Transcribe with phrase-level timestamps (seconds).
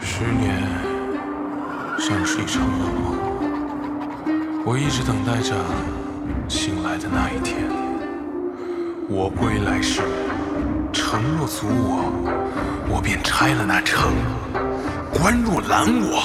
[0.00, 0.60] 十年
[1.98, 2.66] 像是一场噩
[3.02, 3.16] 梦，
[4.64, 5.54] 我一直等待着
[6.48, 7.68] 醒来的那一天。
[9.08, 10.02] 我归来时，
[10.92, 12.12] 城若阻我，
[12.88, 14.12] 我便拆了那城；
[15.12, 16.24] 关若拦我，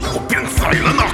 [0.00, 1.05] 我便宰了那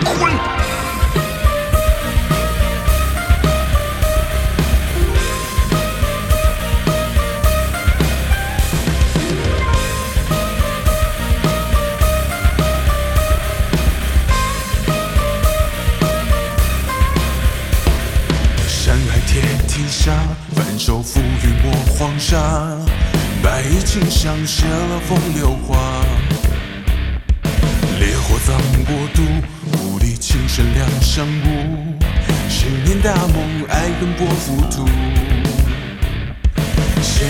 [19.92, 20.10] 下，
[20.54, 22.40] 翻手覆雨抹黄沙，
[23.42, 25.76] 白衣锦上写了风流话。
[28.00, 29.22] 烈火葬国都，
[29.84, 31.94] 雾里情深两相误。
[32.48, 34.88] 十年大梦，爱恨薄浮屠。
[37.02, 37.28] 弦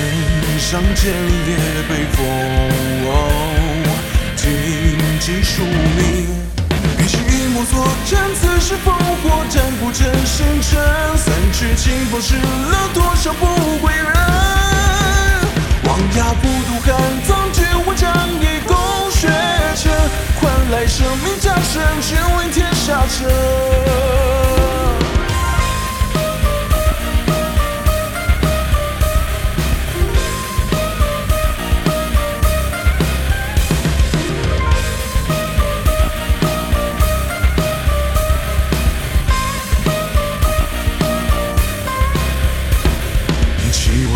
[0.60, 1.12] 上剑
[1.46, 1.56] 裂
[1.88, 2.18] 北风，
[4.36, 4.46] 荆
[5.18, 6.30] 棘数命。
[6.96, 9.61] 必须一墨作战，此时烽火战。
[12.24, 13.46] 失了多少不
[13.78, 14.06] 归人？
[15.82, 16.94] 王牙不渡寒
[17.26, 18.08] 藏，绝无将
[18.40, 18.76] 以攻
[19.10, 19.28] 雪
[19.74, 19.90] 城，
[20.40, 23.28] 换来生命加身，君临天下城。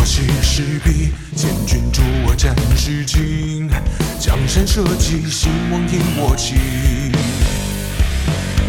[0.07, 3.69] 赤壁，千军逐我战至今。
[4.19, 6.55] 江山社稷，兴亡因我起。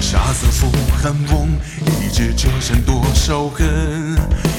[0.01, 0.67] 沙瑟夫
[1.01, 1.49] 汉翁，
[2.03, 3.67] 一指折扇多少恨。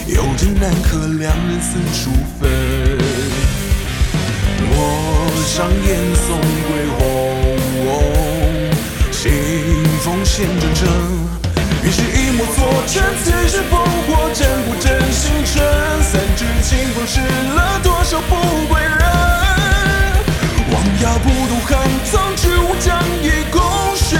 [0.08, 2.50] 有情难可，两人似初分。
[4.72, 7.00] 陌上烟送归鸿，
[9.12, 9.20] 清
[10.00, 10.88] 风献真诚。
[11.82, 12.02] 必是
[12.40, 13.76] 一墨作战，此时烽
[14.08, 15.62] 火战不真星辰。
[16.02, 17.06] 三指清风。
[17.06, 18.36] 失了多少不
[18.70, 18.98] 归人？
[20.72, 23.62] 王牙不渡寒藏，只无将以攻
[23.94, 24.18] 雪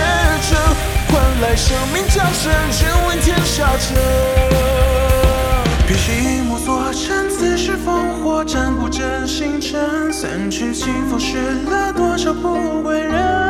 [0.50, 0.60] 城，
[1.08, 3.96] 换来生命加身，君临天下城。
[5.88, 10.12] 必须一墨作战，此时烽火战不真星辰。
[10.12, 11.38] 三尺清风，失
[11.70, 13.49] 了多少不归人？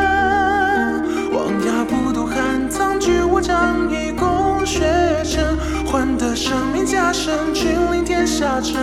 [6.50, 8.74] 生命加身，君临天下城。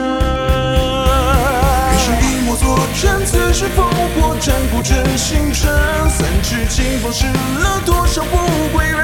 [3.25, 3.81] 此时烽
[4.16, 5.69] 火战鼓震星辰，
[6.09, 8.38] 三尺清风失了多少不
[8.73, 9.03] 归人？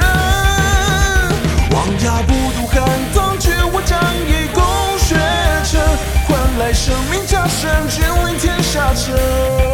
[1.72, 2.81] 王牙不渡寒
[3.13, 4.63] 藏，绝我将以攻
[4.97, 5.18] 雪
[5.66, 5.81] 城，
[6.25, 9.72] 换来生命加身，君临天下城。